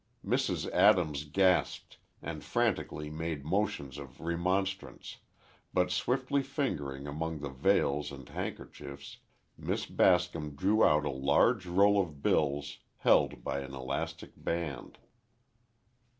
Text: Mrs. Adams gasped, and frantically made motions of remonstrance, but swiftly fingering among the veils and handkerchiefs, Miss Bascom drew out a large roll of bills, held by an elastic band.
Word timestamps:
Mrs. 0.25 0.67
Adams 0.71 1.25
gasped, 1.25 1.99
and 2.23 2.43
frantically 2.43 3.11
made 3.11 3.45
motions 3.45 3.99
of 3.99 4.19
remonstrance, 4.19 5.17
but 5.75 5.91
swiftly 5.91 6.41
fingering 6.41 7.05
among 7.05 7.37
the 7.37 7.51
veils 7.51 8.11
and 8.11 8.27
handkerchiefs, 8.27 9.17
Miss 9.59 9.85
Bascom 9.85 10.55
drew 10.55 10.83
out 10.83 11.05
a 11.05 11.11
large 11.11 11.67
roll 11.67 12.01
of 12.01 12.23
bills, 12.23 12.79
held 12.97 13.43
by 13.43 13.59
an 13.59 13.75
elastic 13.75 14.31
band. 14.35 14.97